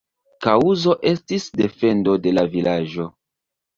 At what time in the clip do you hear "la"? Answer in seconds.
2.39-2.47